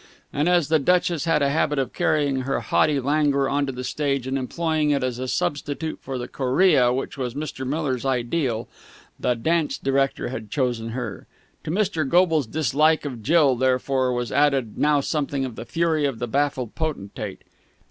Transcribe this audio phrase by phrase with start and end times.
[0.33, 3.83] And, as the Duchess had a habit of carrying her haughty languor on to the
[3.83, 7.67] stage and employing it as a substitute for the chorea which was Mr.
[7.67, 8.67] Miller's ideal,
[9.19, 11.27] the dance director had chosen her.
[11.65, 12.09] To Mr.
[12.09, 16.73] Goble's dislike of Jill, therefore, was added now something of the fury of the baffled
[16.73, 17.43] potentate.